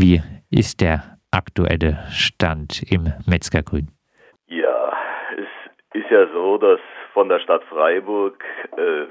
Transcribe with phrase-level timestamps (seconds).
[0.00, 3.90] Wie ist der aktuelle Stand im Metzgergrün?
[4.46, 4.92] Ja,
[5.36, 6.78] es ist ja so, dass
[7.12, 8.44] von der Stadt Freiburg
[8.76, 9.06] äh,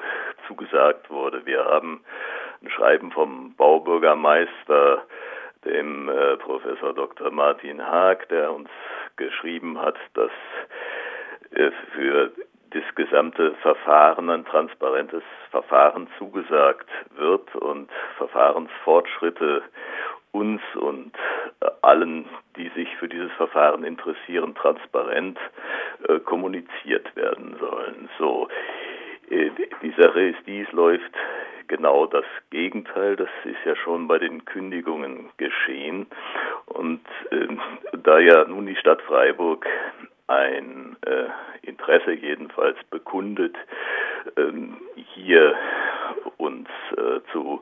[0.48, 1.46] zugesagt wurde.
[1.46, 2.06] Wir haben
[2.64, 5.04] ein Schreiben vom Baubürgermeister,
[5.66, 7.32] dem äh, Professor Dr.
[7.32, 8.70] Martin Haag, der uns
[9.18, 10.32] geschrieben hat, dass
[11.52, 12.32] äh, für
[12.72, 19.64] das gesamte Verfahren ein transparentes Verfahren zugesagt wird und Verfahrensfortschritte
[20.38, 21.12] uns und
[21.82, 22.26] allen,
[22.56, 25.38] die sich für dieses Verfahren interessieren, transparent
[26.08, 28.10] äh, kommuniziert werden sollen.
[28.18, 28.48] So,
[29.30, 29.50] äh,
[29.82, 31.12] die Sache ist dies, läuft
[31.68, 33.16] genau das Gegenteil.
[33.16, 36.08] Das ist ja schon bei den Kündigungen geschehen.
[36.66, 37.02] Und
[37.32, 37.48] äh,
[38.04, 39.66] da ja nun die Stadt Freiburg
[40.28, 41.26] ein äh,
[41.62, 43.56] Interesse jedenfalls bekundet,
[44.36, 44.78] ähm,
[45.14, 45.56] hier
[46.38, 46.68] uns
[46.98, 47.62] äh, zu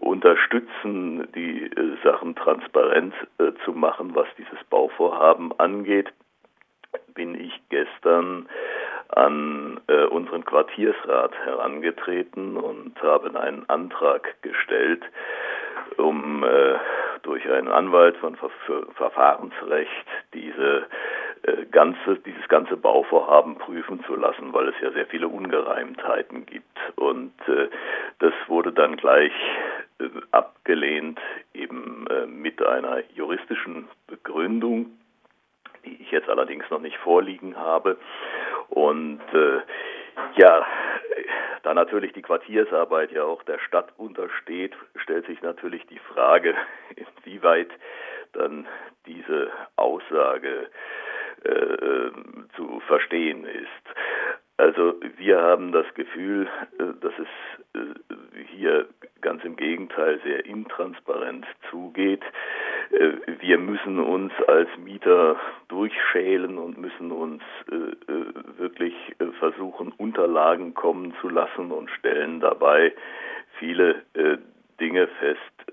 [0.00, 6.12] unterstützen, die äh, Sachen transparent äh, zu machen, was dieses Bauvorhaben angeht,
[7.14, 8.48] bin ich gestern
[9.08, 15.02] an äh, unseren Quartiersrat herangetreten und habe einen Antrag gestellt,
[15.98, 16.44] um
[17.22, 18.50] durch einen Anwalt von Ver
[18.94, 20.86] Verfahrensrecht diese
[21.70, 26.78] ganze, dieses ganze Bauvorhaben prüfen zu lassen, weil es ja sehr viele Ungereimtheiten gibt.
[26.96, 27.32] Und
[28.18, 29.32] das wurde dann gleich
[30.30, 31.20] abgelehnt,
[31.54, 34.98] eben äh, mit einer juristischen Begründung,
[35.84, 37.96] die ich jetzt allerdings noch nicht vorliegen habe.
[38.68, 39.60] Und äh,
[40.36, 40.66] ja,
[41.62, 46.54] da natürlich die Quartiersarbeit ja auch der Stadt untersteht, stellt sich natürlich die Frage,
[46.96, 47.70] inwieweit
[48.32, 48.66] dann
[49.06, 50.68] diese Aussage
[51.44, 52.12] äh, äh,
[52.56, 53.68] zu verstehen ist.
[54.58, 58.86] Also wir haben das Gefühl, äh, dass es äh, hier
[59.20, 62.22] ganz im Gegenteil sehr intransparent zugeht.
[63.40, 67.42] Wir müssen uns als Mieter durchschälen und müssen uns
[68.58, 68.94] wirklich
[69.40, 72.94] versuchen, Unterlagen kommen zu lassen und stellen dabei
[73.58, 74.04] viele
[74.78, 75.72] Dinge fest,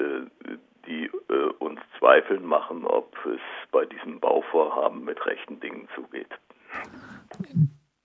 [0.88, 3.39] die äh, uns zweifeln machen, ob es
[3.72, 6.27] bei diesem Bauvorhaben mit rechten Dingen zugeht.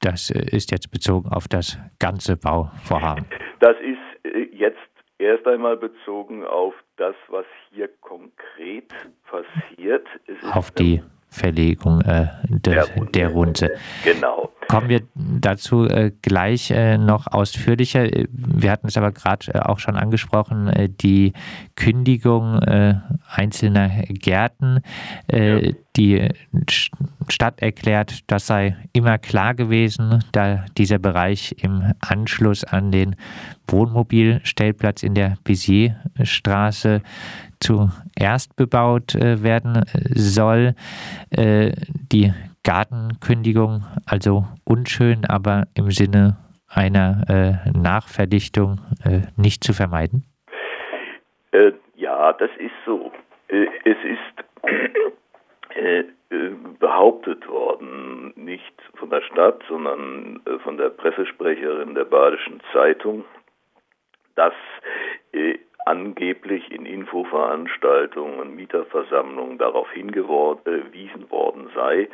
[0.01, 3.27] Das äh, ist jetzt bezogen auf das ganze Bauvorhaben.
[3.61, 4.79] Das ist äh, jetzt
[5.19, 8.93] erst einmal bezogen auf das, was hier konkret
[9.29, 10.07] passiert.
[10.53, 13.71] auf die Verlegung äh, de, der, Runde.
[14.05, 14.51] Genau.
[14.69, 18.09] Kommen wir dazu äh, gleich äh, noch ausführlicher.
[18.31, 21.33] Wir hatten es aber gerade äh, auch schon angesprochen, äh, die
[21.77, 22.95] Kündigung äh,
[23.31, 24.81] einzelner Gärten.
[25.31, 25.61] Ja.
[25.97, 26.29] Die
[27.29, 33.17] Stadt erklärt, das sei immer klar gewesen, da dieser Bereich im Anschluss an den
[33.67, 37.03] Wohnmobilstellplatz in der Bizierstraße
[37.61, 40.75] zuerst bebaut äh, werden soll.
[41.31, 41.73] Äh,
[42.13, 42.33] die
[42.65, 46.37] Gartenkündigung also unschön, aber im Sinne
[46.69, 50.25] einer äh, Nachverdichtung äh, nicht zu vermeiden?
[51.53, 53.13] Äh, ja, das ist so.
[53.49, 54.45] Äh, es ist
[56.79, 63.25] behauptet worden, nicht von der Stadt, sondern von der Pressesprecherin der Badischen Zeitung,
[64.35, 64.53] dass
[65.89, 72.09] angeblich in Infoveranstaltungen Mieterversammlungen darauf hingewiesen worden sei,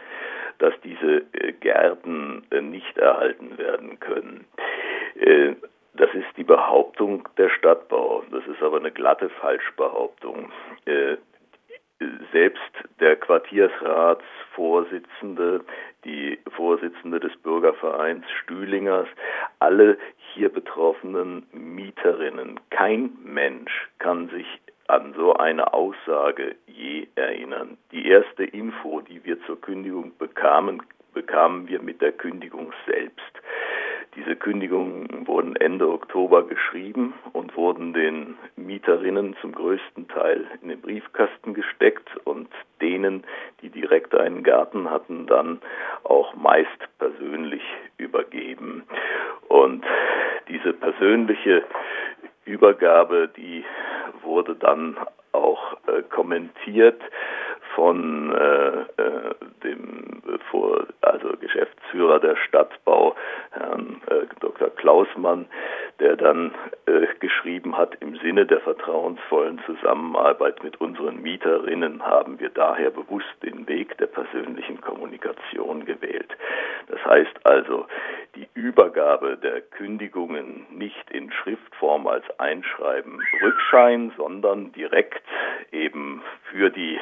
[0.58, 4.46] dass diese äh, Gärten äh, nicht erhalten werden können.
[5.16, 5.54] Äh,
[5.94, 8.22] das ist die Behauptung der Stadtbau.
[8.30, 10.50] Das ist aber eine glatte Falschbehauptung
[12.32, 15.64] selbst der Quartiersratsvorsitzende,
[16.04, 19.06] die Vorsitzende des Bürgervereins Stühlingers,
[19.60, 19.96] alle
[20.32, 24.46] hier betroffenen Mieterinnen, kein Mensch kann sich
[24.88, 27.78] an so eine Aussage je erinnern.
[27.90, 30.82] Die erste Info, die wir zur Kündigung bekamen,
[31.14, 33.22] bekamen wir mit der Kündigung selbst.
[34.16, 40.80] Diese Kündigungen wurden Ende Oktober geschrieben und wurden den Mieterinnen zum größten Teil in den
[40.80, 42.48] Briefkasten gesteckt und
[42.80, 43.24] denen,
[43.60, 45.60] die direkt einen Garten hatten, dann
[46.04, 46.68] auch meist
[46.98, 47.62] persönlich
[47.98, 48.84] übergeben.
[49.48, 49.84] Und
[50.48, 51.64] diese persönliche
[52.44, 53.64] Übergabe, die
[54.22, 54.96] wurde dann
[55.32, 57.00] auch äh, kommentiert
[57.74, 63.14] von äh, äh, dem vor, also Geschäftsführer der Stadtbau,
[63.50, 64.70] Herrn äh, Dr.
[64.70, 65.46] Klausmann,
[66.00, 66.52] der dann
[66.86, 73.26] äh, geschrieben hat, im Sinne der vertrauensvollen Zusammenarbeit mit unseren Mieterinnen haben wir daher bewusst
[73.42, 76.36] den Weg der persönlichen Kommunikation gewählt.
[76.88, 77.86] Das heißt also,
[78.34, 85.22] die Übergabe der Kündigungen nicht in Schriftform als Einschreiben Rückschein, sondern direkt
[85.72, 87.00] eben für die äh,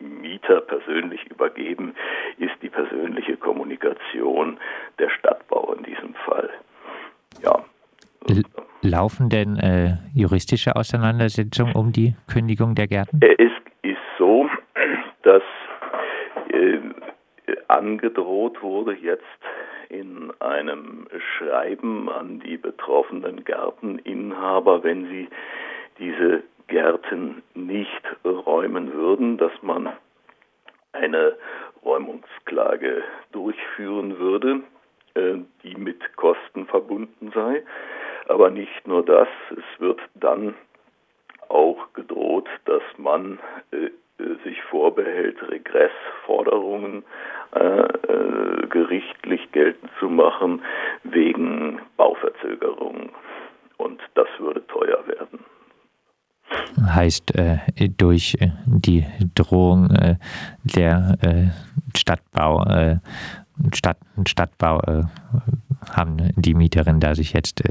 [0.00, 1.94] Mieter persönlich übergeben,
[2.38, 4.58] ist die persönliche Kommunikation
[4.98, 6.50] der Stadtbau in diesem Fall.
[7.42, 7.64] Ja.
[8.82, 13.20] Laufen denn äh, juristische Auseinandersetzungen um die Kündigung der Gärten?
[13.20, 13.52] Es
[13.82, 14.48] ist so,
[15.22, 15.42] dass
[16.48, 16.78] äh,
[17.68, 19.22] angedroht wurde jetzt
[19.88, 21.06] in einem
[21.36, 25.28] Schreiben an die betroffenen Gärteninhaber, wenn sie
[25.98, 28.02] diese Gärten nicht
[28.56, 29.92] räumen würden, dass man
[30.92, 31.36] eine
[31.84, 34.62] Räumungsklage durchführen würde,
[35.14, 37.62] äh, die mit Kosten verbunden sei.
[38.28, 40.54] Aber nicht nur das, es wird dann
[41.48, 43.38] auch gedroht, dass man
[43.72, 43.90] äh,
[44.44, 47.04] sich vorbehält, Regressforderungen
[47.54, 50.62] äh, äh, gerichtlich geltend zu machen
[51.04, 53.10] wegen Bauverzögerungen.
[53.76, 55.44] Und das würde teuer werden.
[56.80, 57.58] Heißt, äh,
[57.96, 60.16] durch äh, die Drohung äh,
[60.62, 62.98] der äh, Stadtbau,
[63.72, 63.96] Stadt,
[64.28, 65.08] Stadtbau
[65.90, 67.62] haben die Mieterinnen da sich jetzt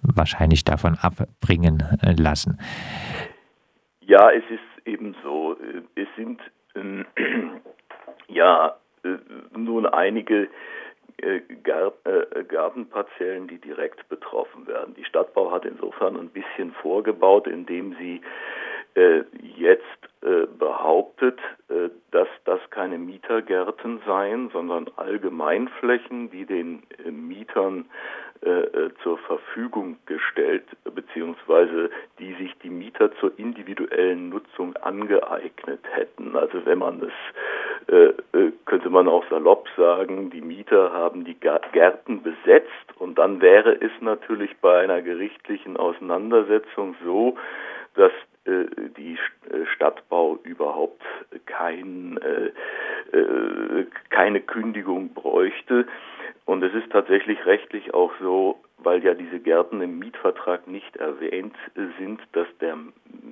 [0.00, 1.82] wahrscheinlich davon abbringen
[2.16, 2.58] lassen.
[4.00, 5.56] Ja, es ist eben so.
[5.94, 6.40] Es sind
[6.74, 7.04] ähm,
[8.28, 8.74] ja
[9.54, 10.48] nun einige äh, äh,
[12.48, 14.94] Gartenparzellen, die direkt betroffen werden.
[14.94, 18.20] Die Stadtbau hat insofern ein bisschen vorgebaut, indem sie äh,
[19.58, 19.84] jetzt
[20.58, 21.38] behauptet,
[22.10, 27.84] dass das keine Mietergärten seien, sondern Allgemeinflächen, die den Mietern
[29.02, 30.64] zur Verfügung gestellt
[30.94, 36.36] beziehungsweise die sich die Mieter zur individuellen Nutzung angeeignet hätten.
[36.36, 37.12] Also wenn man es
[37.88, 42.68] äh, äh, könnte man auch salopp sagen, die Mieter haben die Gärten besetzt
[42.98, 47.36] und dann wäre es natürlich bei einer gerichtlichen Auseinandersetzung so,
[47.94, 49.18] dass äh, die
[49.74, 51.02] Stadtbau überhaupt
[51.46, 52.18] kein,
[54.10, 55.86] keine Kündigung bräuchte.
[56.46, 61.56] Und es ist tatsächlich rechtlich auch so, weil ja diese Gärten im Mietvertrag nicht erwähnt
[61.98, 62.78] sind, dass der,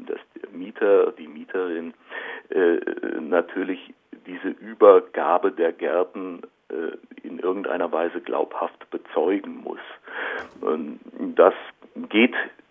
[0.06, 1.94] dass der Mieter, die Mieterin
[2.50, 2.78] äh,
[3.20, 3.94] natürlich
[4.26, 6.96] diese Übergabe der Gärten äh,
[7.26, 9.78] in irgendeiner Weise glaubhaft bezeugen muss.
[11.36, 11.54] Das
[12.08, 12.63] geht äh,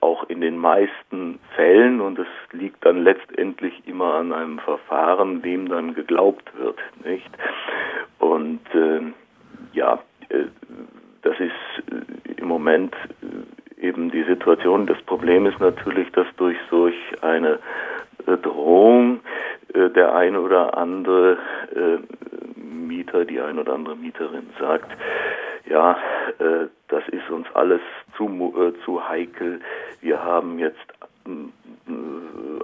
[0.00, 5.68] auch in den meisten Fällen und es liegt dann letztendlich immer an einem Verfahren, dem
[5.68, 7.30] dann geglaubt wird, nicht?
[8.18, 9.00] Und äh,
[9.72, 9.98] ja,
[10.28, 10.44] äh,
[11.22, 11.52] das ist
[11.90, 14.86] äh, im Moment äh, eben die Situation.
[14.86, 17.58] Das Problem ist natürlich, dass durch solch eine
[18.42, 19.20] Drohung
[19.74, 21.38] äh, der eine oder andere
[22.56, 24.90] Mieter, die eine oder andere Mieterin sagt,
[25.68, 25.98] ja,
[26.88, 27.80] das ist uns alles
[28.18, 29.60] zu, äh, zu heikel,
[30.02, 30.76] wir haben jetzt
[31.26, 31.30] äh,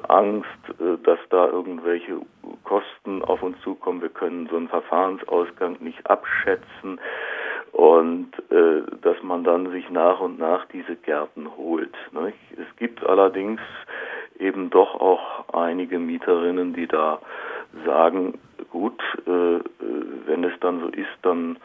[0.08, 0.48] Angst,
[0.80, 2.20] äh, dass da irgendwelche
[2.64, 7.00] Kosten auf uns zukommen, wir können so einen Verfahrensausgang nicht abschätzen
[7.72, 11.94] und äh, dass man dann sich nach und nach diese Gärten holt.
[12.12, 12.38] Nicht?
[12.52, 13.60] Es gibt allerdings
[14.38, 17.20] eben doch auch einige Mieterinnen, die da
[17.84, 18.38] sagen,
[18.70, 19.60] gut, äh,
[20.26, 21.56] wenn es dann so ist, dann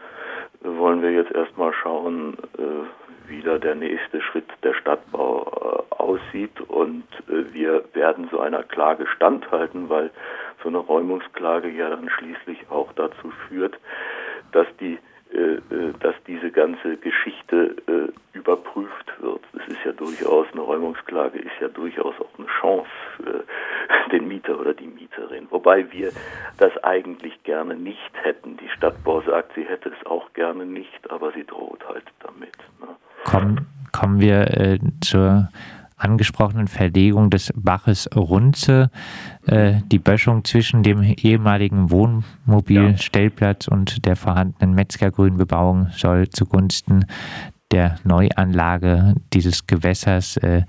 [0.62, 6.60] wollen wir jetzt erstmal schauen, äh, wie da der nächste Schritt der Stadtbau äh, aussieht.
[6.62, 10.12] Und äh, wir werden so einer Klage standhalten, weil
[10.64, 13.78] so eine Räumungsklage ja dann schließlich auch dazu führt,
[14.52, 14.98] dass die
[16.00, 19.42] dass diese ganze Geschichte äh, überprüft wird.
[19.54, 23.44] Das ist ja durchaus, eine Räumungsklage ist ja durchaus auch eine Chance für
[24.12, 25.48] den Mieter oder die Mieterin.
[25.52, 26.12] Wobei wir
[26.58, 28.58] das eigentlich gerne nicht hätten.
[28.58, 32.58] Die Stadtbau sagt, sie hätte es auch gerne nicht, aber sie droht halt damit.
[32.82, 32.88] Ne?
[33.26, 35.50] Kommen, kommen wir äh, zur
[36.00, 38.90] angesprochenen Verlegung des Baches Runze,
[39.46, 43.74] äh, die Böschung zwischen dem ehemaligen Wohnmobilstellplatz ja.
[43.74, 47.06] und der vorhandenen Metzgergrünbebauung soll zugunsten
[47.72, 50.64] der Neuanlage dieses Gewässers äh,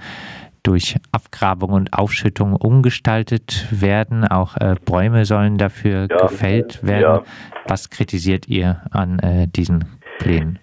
[0.63, 4.25] durch Abgrabung und Aufschüttung umgestaltet werden.
[4.27, 7.03] Auch äh, Bäume sollen dafür ja, gefällt werden.
[7.03, 7.23] Ja.
[7.67, 9.85] Was kritisiert ihr an äh, diesen
[10.19, 10.59] Plänen?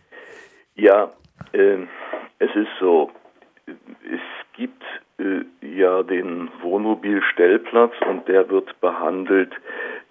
[0.76, 1.12] Ja,
[1.54, 1.88] ähm,
[2.40, 3.10] es ist so,
[3.66, 4.22] es
[4.58, 4.84] gibt
[5.20, 9.54] äh, ja den Wohnmobilstellplatz und der wird behandelt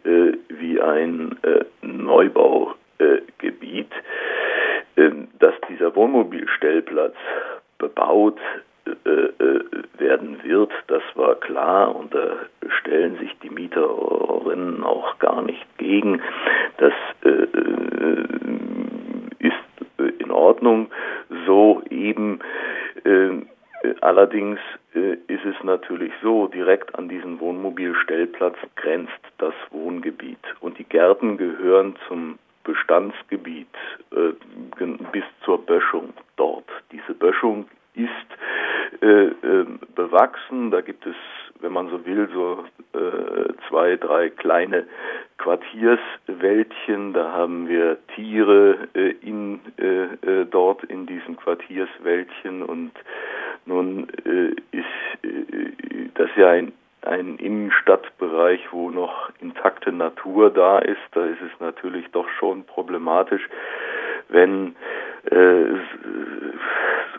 [0.05, 3.91] äh, wie ein äh, Neubaugebiet.
[4.97, 7.15] Ähm, dass dieser Wohnmobilstellplatz
[7.77, 8.39] bebaut
[8.87, 9.65] äh, äh,
[9.99, 12.37] werden wird, das war klar und da
[12.81, 16.23] stellen sich die Mieterinnen auch gar nicht gegen.
[16.79, 17.47] Das äh,
[19.39, 19.55] ist
[20.21, 20.91] in Ordnung.
[21.47, 22.39] So eben
[24.01, 24.59] Allerdings
[24.95, 30.39] äh, ist es natürlich so, direkt an diesen Wohnmobilstellplatz grenzt das Wohngebiet.
[30.61, 33.69] Und die Gärten gehören zum Bestandsgebiet
[34.13, 34.33] äh,
[35.13, 36.69] bis zur Böschung dort.
[36.91, 41.15] Diese Böschung ist äh, äh, bewachsen, da gibt es,
[41.61, 44.85] wenn man so will, so äh, zwei, drei kleine
[45.39, 52.63] Quartierswäldchen, da haben wir Tiere äh, in, äh, dort in diesen Quartierswäldchen.
[52.63, 52.93] Und
[53.65, 54.09] nun
[56.55, 56.63] ja
[57.03, 63.49] ein Innenstadtbereich, wo noch intakte Natur da ist, da ist es natürlich doch schon problematisch,
[64.29, 64.75] wenn
[65.31, 65.67] äh,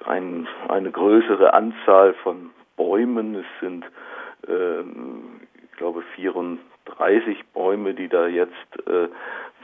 [0.05, 3.85] ein, eine größere Anzahl von Bäumen, es sind,
[4.47, 9.07] äh, ich glaube, 34 Bäume, die da jetzt äh,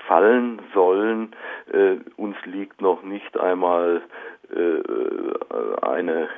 [0.08, 1.36] fallen sollen.
[1.72, 4.02] Äh, uns liegt noch nicht einmal
[4.56, 6.30] äh, eine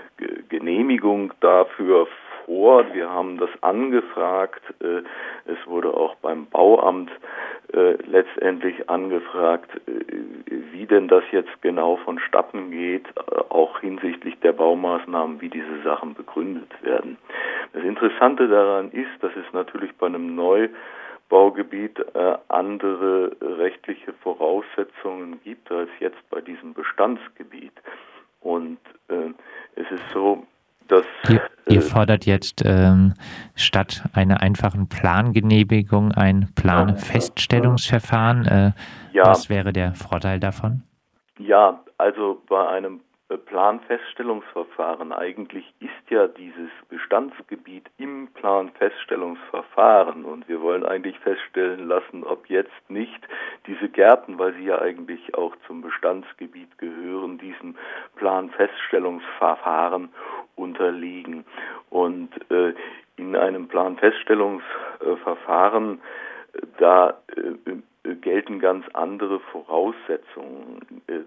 [0.50, 2.08] Genehmigung dafür
[2.46, 2.94] vor.
[2.94, 4.62] Wir haben das angefragt.
[4.80, 5.02] Äh,
[5.46, 7.12] es wurde auch beim Bauamt
[7.74, 9.92] äh, letztendlich angefragt, äh,
[10.72, 13.06] wie denn das jetzt genau vonstatten geht,
[13.50, 17.18] auch hinsichtlich der Baumaßnahmen, wie diese Sachen begründet werden.
[17.74, 22.06] Das Interessante daran ist, dass es natürlich bei einem Neubaugebiet
[22.48, 27.74] andere rechtliche Voraussetzungen gibt als jetzt bei diesem Bestandsgebiet.
[28.42, 30.46] Und es ist so,
[30.88, 33.13] dass ihr, ihr, fordert jetzt ähm,
[33.56, 38.46] statt einer einfachen Plangenehmigung ein Planfeststellungsverfahren.
[38.46, 38.72] Äh,
[39.13, 39.27] ja.
[39.27, 40.84] Was wäre der Vorteil davon?
[41.38, 45.12] Ja, also bei einem Planfeststellungsverfahren.
[45.12, 52.88] Eigentlich ist ja dieses Bestandsgebiet im Planfeststellungsverfahren und wir wollen eigentlich feststellen lassen, ob jetzt
[52.88, 53.27] nicht
[53.65, 57.75] diese Gärten, weil sie ja eigentlich auch zum Bestandsgebiet gehören, diesem
[58.15, 60.10] Planfeststellungsverfahren
[60.56, 61.46] unterliegen.
[61.90, 62.74] Und äh,
[63.18, 66.00] in einem Planfeststellungsverfahren,
[66.54, 67.56] äh, da äh,
[68.22, 71.02] gelten ganz andere Voraussetzungen.
[71.08, 71.22] Äh,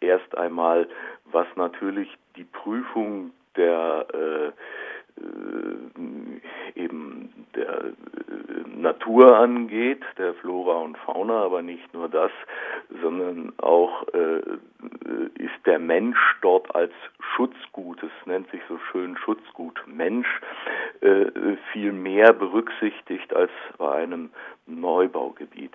[0.00, 0.86] erst einmal,
[1.32, 4.06] was natürlich die Prüfung der
[6.74, 7.92] eben der
[8.80, 12.30] Natur angeht, der Flora und Fauna, aber nicht nur das,
[13.02, 14.40] sondern auch äh,
[15.34, 16.92] ist der Mensch dort als
[17.34, 17.89] Schutzgut,
[18.30, 20.28] nennt sich so schön Schutzgut Mensch,
[21.00, 21.26] äh,
[21.72, 24.30] viel mehr berücksichtigt als bei einem
[24.66, 25.72] Neubaugebiet.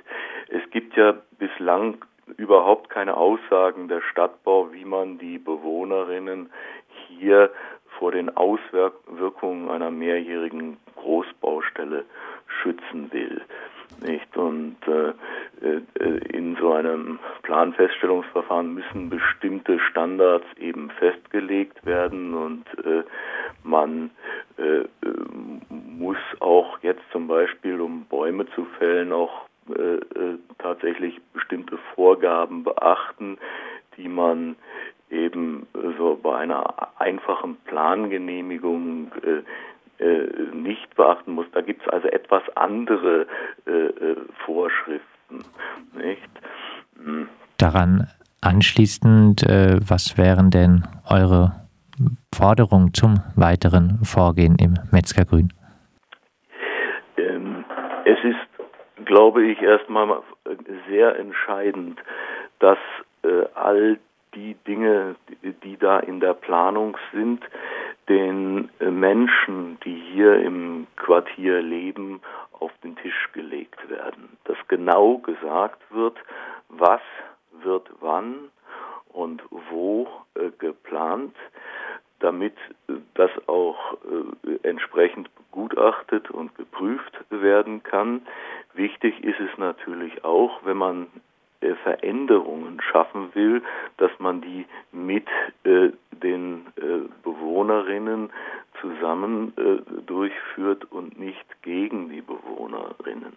[0.48, 1.98] Es gibt ja bislang
[2.38, 6.50] überhaupt keine Aussagen der Stadtbau, wie man die Bewohnerinnen
[7.08, 7.52] hier
[8.00, 12.06] vor den Auswirkungen einer mehrjährigen Großbaustelle
[12.62, 13.42] schützen will.
[14.02, 14.36] Nicht?
[14.36, 15.14] Und äh,
[16.30, 23.04] in so einem Planfeststellungsverfahren müssen bestimmte Standards eben festgelegt werden und äh,
[23.64, 24.12] man
[24.58, 24.84] äh,
[25.70, 32.64] muss auch jetzt zum Beispiel, um Bäume zu fällen, auch äh, äh, tatsächlich bestimmte Vorgaben
[32.64, 33.38] beachten,
[33.98, 34.56] die man
[35.10, 41.46] eben so bei einer einfachen Plangenehmigung äh, äh, nicht beachten muss.
[41.54, 43.28] Da gibt es also etwas andere
[43.66, 45.15] äh, äh, Vorschriften.
[45.94, 46.30] Nicht?
[47.04, 47.28] Hm.
[47.58, 48.08] Daran
[48.42, 51.66] anschließend, äh, was wären denn eure
[52.34, 55.54] Forderungen zum weiteren Vorgehen im Metzgergrün?
[57.18, 57.64] Ähm,
[58.04, 60.22] es ist, glaube ich, erstmal
[60.90, 62.00] sehr entscheidend,
[62.60, 62.78] dass
[63.24, 63.98] äh, all
[64.34, 65.16] die Dinge,
[65.64, 67.42] die da in der Planung sind,
[68.10, 72.22] den äh, Menschen, die hier im Quartier leben,
[72.60, 74.38] auf den Tisch gelegt werden.
[74.46, 76.18] Dass genau gesagt wird,
[76.70, 77.02] was
[77.64, 78.52] wird wann
[79.10, 81.36] und wo äh, geplant,
[82.20, 82.56] damit
[82.88, 88.26] äh, das auch äh, entsprechend begutachtet und geprüft werden kann.
[88.74, 91.08] Wichtig ist es natürlich auch, wenn man
[91.74, 93.64] Veränderungen schaffen will,
[93.98, 95.28] dass man die mit
[95.64, 98.30] äh, den äh, Bewohnerinnen
[98.82, 103.34] zusammen äh, durchführt und nicht gegen die Bewohnerinnen.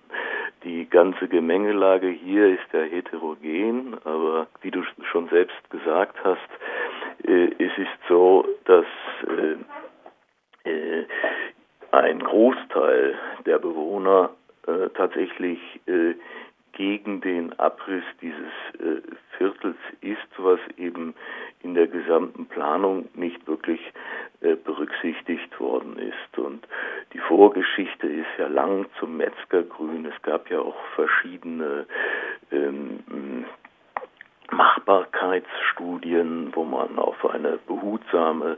[0.65, 6.49] Die ganze Gemengelage hier ist ja heterogen, aber wie du schon selbst gesagt hast,
[7.25, 8.87] äh, es ist so, dass
[9.27, 11.05] äh,
[11.93, 13.15] ein Großteil
[13.47, 14.31] der Bewohner
[14.95, 15.59] tatsächlich
[16.73, 19.01] gegen den Abriss dieses äh,
[19.37, 21.15] Viertels ist, was eben
[21.63, 23.81] in der gesamten Planung nicht wirklich
[24.41, 26.39] äh, berücksichtigt worden ist.
[26.39, 26.67] Und
[27.13, 30.07] die Vorgeschichte ist ja lang zum Metzgergrün.
[30.07, 31.87] Es gab ja auch verschiedene
[32.51, 33.45] ähm,
[34.51, 38.57] Machbarkeitsstudien, wo man auf eine behutsame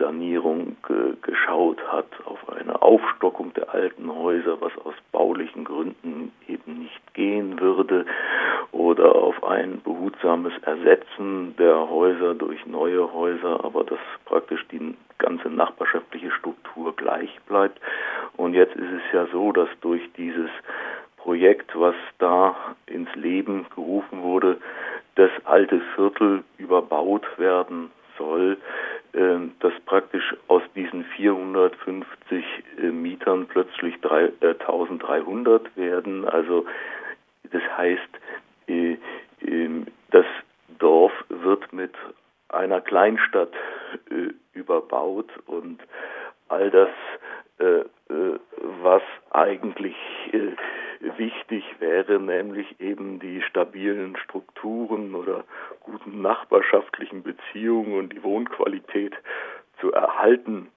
[0.00, 0.76] Sanierung
[1.22, 7.60] geschaut hat, auf eine Aufstockung der alten Häuser, was aus baulichen Gründen eben nicht gehen
[7.60, 8.04] würde,
[8.72, 15.48] oder auf ein behutsames Ersetzen der Häuser durch neue Häuser, aber dass praktisch die ganze
[15.48, 17.80] nachbarschaftliche Struktur gleich bleibt.
[18.36, 20.50] Und jetzt ist es ja so, dass durch dieses
[21.16, 24.58] Projekt, was da ins Leben gerufen wurde,
[25.14, 28.56] das alte Viertel überbaut werden soll,
[29.14, 32.44] ähm, dass praktisch aus diesen 450
[32.78, 36.26] äh, Mietern plötzlich 1300 äh, werden.
[36.26, 36.64] Also
[37.50, 38.08] das heißt,
[38.68, 38.96] äh,
[39.42, 40.24] ähm, das
[40.78, 41.92] Dorf wird mit
[42.48, 43.52] einer Kleinstadt
[44.52, 45.78] überbaut und
[46.48, 46.90] all das,
[48.82, 49.96] was eigentlich
[51.16, 55.44] wichtig wäre, nämlich eben die stabilen Strukturen oder
[55.92, 59.14] guten nachbarschaftlichen Beziehungen und die Wohnqualität
[59.80, 60.68] zu erhalten,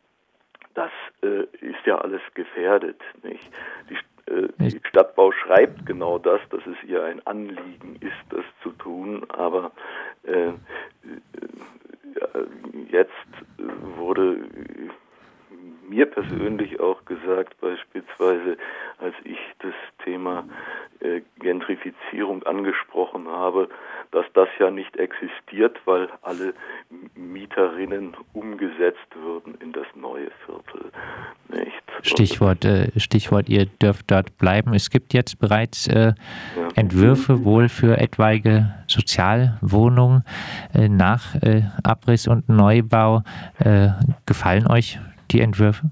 [0.73, 0.91] das
[1.23, 3.01] äh, ist ja alles gefährdet.
[3.23, 3.49] Nicht?
[3.89, 8.71] Die, äh, die Stadtbau schreibt genau das, dass es ihr ein Anliegen ist, das zu
[8.71, 9.71] tun, aber
[10.23, 10.53] äh, äh
[12.89, 13.11] jetzt
[13.97, 14.37] wurde
[15.89, 18.57] mir persönlich auch gesagt, beispielsweise,
[18.99, 19.73] als ich das
[20.03, 20.45] Thema
[20.99, 23.69] äh, Gentrifizierung angesprochen habe,
[24.11, 26.53] dass das ja nicht existiert, weil alle
[27.15, 30.91] Mieterinnen umgesetzt würden in das neue Viertel.
[31.49, 31.83] Nicht?
[32.01, 34.73] Stichwort, äh, Stichwort, ihr dürft dort bleiben.
[34.73, 36.13] Es gibt jetzt bereits äh,
[36.55, 36.67] ja.
[36.75, 40.23] Entwürfe wohl für etwaige Sozialwohnungen
[40.73, 43.23] äh, nach äh, Abriss und Neubau.
[43.59, 43.89] Äh,
[44.25, 44.99] gefallen euch
[45.35, 45.91] die Entwürfe?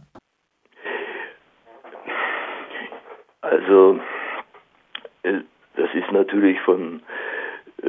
[3.42, 4.00] Also,
[5.24, 5.40] äh,
[5.76, 7.02] das ist natürlich von
[7.82, 7.88] äh,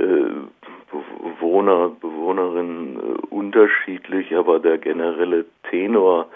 [1.22, 6.26] Bewohner, Bewohnerinnen äh, unterschiedlich, aber der generelle Tenor,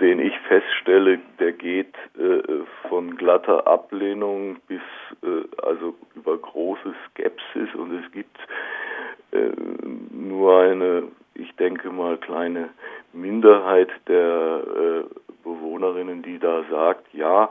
[0.00, 1.92] den ich feststelle, der geht
[2.88, 4.80] von glatter Ablehnung bis
[5.62, 8.38] also über große Skepsis und es gibt
[10.12, 11.02] nur eine
[11.34, 12.70] ich denke mal, kleine
[13.12, 15.04] Minderheit der äh,
[15.42, 17.50] Bewohnerinnen, die da sagt, ja,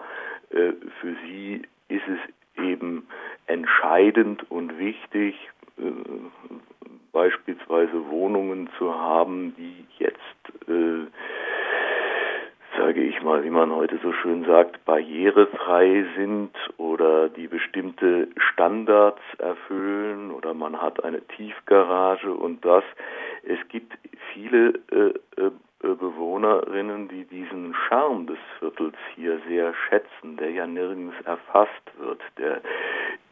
[0.52, 3.08] äh, für sie ist es eben
[3.48, 5.36] entscheidend und wichtig,
[5.78, 5.82] äh,
[7.12, 11.08] beispielsweise Wohnungen zu haben, die jetzt äh,
[12.80, 19.22] sage ich mal, wie man heute so schön sagt, barrierefrei sind oder die bestimmte Standards
[19.38, 22.84] erfüllen oder man hat eine Tiefgarage und das.
[23.50, 23.98] Es gibt
[24.32, 31.16] viele äh, äh, Bewohnerinnen, die diesen Charme des Viertels hier sehr schätzen, der ja nirgends
[31.26, 32.62] erfasst wird, der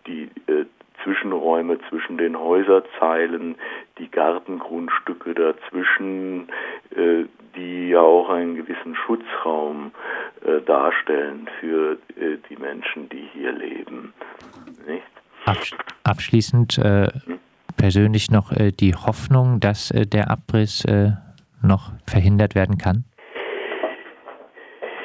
[0.08, 0.66] die äh,
[1.04, 3.56] Zwischenräume zwischen den Häuserzeilen,
[4.00, 6.50] die Gartengrundstücke dazwischen,
[6.96, 7.26] äh,
[7.56, 9.92] die ja auch einen gewissen Schutzraum
[10.44, 14.14] äh, darstellen für äh, die Menschen, die hier leben.
[14.88, 15.04] Nicht?
[16.04, 17.08] Abschließend äh?
[17.88, 21.12] Persönlich noch äh, die Hoffnung, dass äh, der Abriss äh,
[21.64, 23.06] noch verhindert werden kann?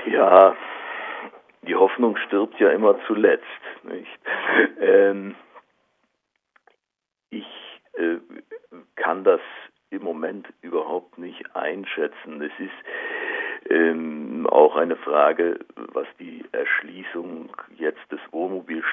[0.07, 0.57] Ja,
[1.63, 3.45] die Hoffnung stirbt ja immer zuletzt.
[4.81, 5.37] Ähm,
[7.31, 7.47] ich
[7.95, 8.17] äh,
[8.97, 9.41] kann das
[9.91, 12.43] im Moment überhaupt nicht einschätzen.
[12.43, 15.61] Es ist ähm, auch eine Frage,
[15.93, 16.42] was die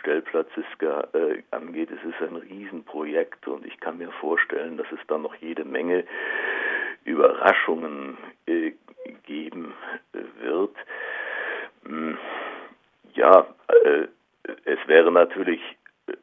[0.10, 0.66] Wohnmobilstellplatzes
[1.14, 1.90] äh, angeht.
[1.92, 6.04] Es ist ein Riesenprojekt und ich kann mir vorstellen, dass es dann noch jede Menge
[7.06, 8.72] Überraschungen äh,
[9.26, 9.74] geben
[10.14, 10.76] äh, wird.
[11.86, 12.18] Hm,
[13.14, 13.48] ja,
[13.84, 14.08] äh,
[14.66, 15.62] es wäre natürlich
[16.08, 16.14] äh,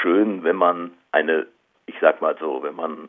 [0.00, 1.46] schön, wenn man eine,
[1.86, 3.08] ich sag mal so, wenn man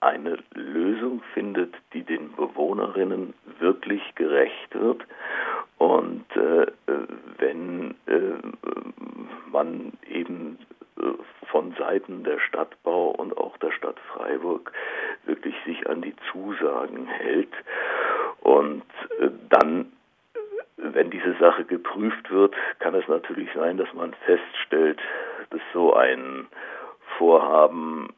[0.00, 5.02] eine Lösung findet, die den Bewohnerinnen wirklich gerecht wird.
[5.84, 6.66] Und äh,
[7.36, 8.40] wenn äh,
[9.52, 10.58] man eben
[10.98, 11.02] äh,
[11.50, 14.72] von Seiten der Stadtbau und auch der Stadt Freiburg
[15.26, 17.52] wirklich sich an die Zusagen hält
[18.40, 18.82] und
[19.18, 19.92] äh, dann
[20.78, 25.00] wenn diese Sache geprüft wird, kann es natürlich sein, dass man feststellt,
[25.50, 26.46] dass so ein
[27.18, 28.08] Vorhaben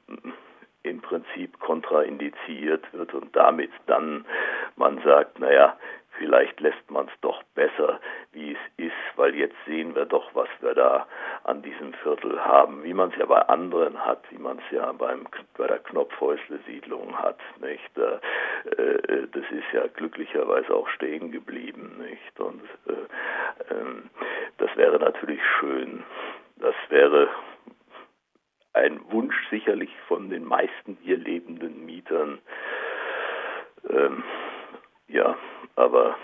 [0.84, 4.24] im Prinzip kontraindiziert wird und damit dann
[4.76, 5.76] man sagt, naja,
[6.18, 8.00] vielleicht lässt man es doch besser,
[8.32, 11.06] wie es ist, weil jetzt sehen wir doch, was wir da
[11.44, 14.92] an diesem Viertel haben, wie man es ja bei anderen hat, wie man es ja
[14.92, 15.26] beim,
[15.56, 17.98] bei der Knopfhäusle-Siedlung hat, nicht?
[17.98, 18.18] Äh,
[19.32, 22.40] das ist ja glücklicherweise auch stehen geblieben, nicht?
[22.40, 24.02] Und äh, äh,
[24.58, 26.04] das wäre natürlich schön.
[26.56, 27.28] Das wäre
[28.72, 32.38] ein Wunsch sicherlich von den meisten hier lebenden Mietern.
[35.08, 35.36] Ja,
[35.76, 36.16] aber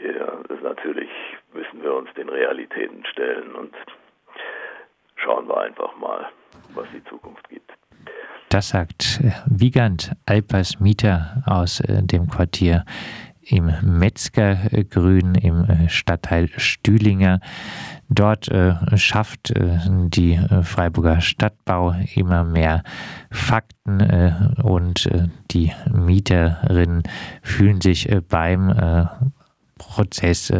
[0.00, 1.10] ja, natürlich
[1.52, 3.74] müssen wir uns den Realitäten stellen und
[5.16, 6.28] schauen wir einfach mal,
[6.74, 7.72] was die Zukunft gibt.
[8.48, 12.84] Das sagt Wiegand Alpers Mieter aus äh, dem Quartier
[13.48, 17.40] im Metzgergrün im äh, Stadtteil Stühlinger.
[18.08, 22.82] Dort äh, schafft äh, die äh, Freiburger Stadtbau immer mehr
[23.30, 24.32] Fakten äh,
[24.62, 27.02] und äh, die Mieterinnen
[27.42, 29.08] fühlen sich beim
[29.78, 30.52] Prozess,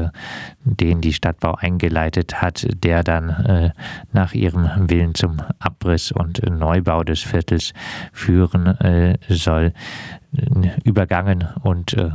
[0.64, 3.72] den die Stadtbau eingeleitet hat, der dann
[4.12, 7.74] nach ihrem Willen zum Abriss und Neubau des Viertels
[8.12, 9.72] führen soll,
[10.84, 12.10] übergangen und äh,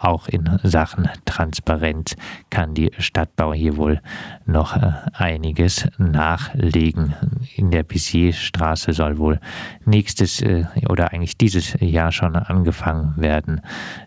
[0.00, 2.16] auch in Sachen Transparenz
[2.50, 4.00] kann die Stadtbau hier wohl
[4.46, 7.14] noch äh, einiges nachlegen.
[7.56, 9.40] In der Bissierstraße soll wohl
[9.84, 13.60] nächstes äh, oder eigentlich dieses Jahr schon angefangen werden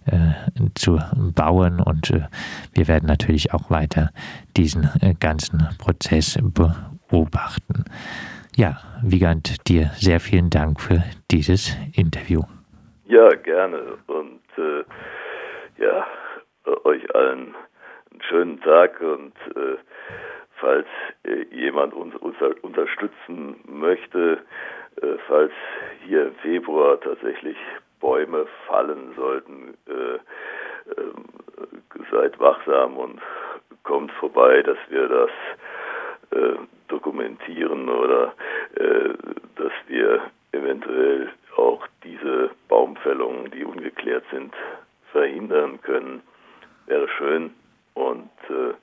[0.05, 0.33] äh,
[0.75, 0.99] zu
[1.35, 2.13] bauen und
[2.73, 4.11] wir werden natürlich auch weiter
[4.57, 7.85] diesen ganzen Prozess beobachten.
[8.55, 12.41] Ja, Wiegand, dir sehr vielen Dank für dieses Interview.
[13.05, 13.97] Ja, gerne.
[14.07, 14.83] Und äh,
[15.83, 16.07] ja,
[16.85, 17.55] euch allen
[18.11, 19.77] einen schönen Tag und äh,
[20.55, 20.87] falls
[21.23, 24.39] äh, jemand uns, uns, unterstützen möchte,
[25.01, 25.51] äh, falls
[26.05, 27.57] hier im Februar tatsächlich
[27.99, 30.19] Bäume fallen sollten, äh,
[30.99, 31.25] ähm,
[32.11, 33.19] seid wachsam und
[33.83, 35.29] kommt vorbei, dass wir das
[36.31, 36.55] äh,
[36.87, 38.33] dokumentieren oder
[39.55, 44.53] dass wir eventuell auch diese Baumfällungen, die ungeklärt sind,
[45.13, 46.21] verhindern können,
[46.87, 47.53] wäre schön.
[47.93, 48.73] Und äh,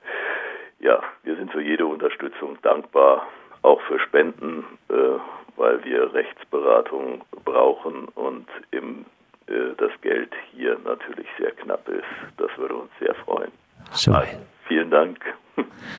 [0.83, 3.27] ja, wir sind für jede Unterstützung dankbar,
[3.61, 4.93] auch für Spenden, äh,
[5.57, 9.05] weil wir Rechtsberatung brauchen und im,
[9.47, 12.03] äh, das Geld hier natürlich sehr knapp ist.
[12.37, 13.51] Das würde uns sehr freuen.
[13.91, 14.13] So.
[14.13, 15.19] Also, vielen Dank.